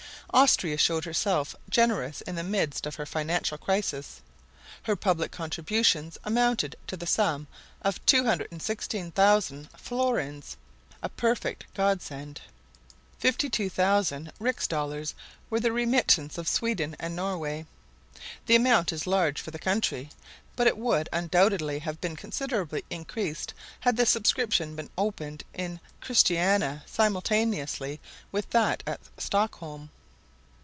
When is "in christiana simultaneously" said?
25.53-27.99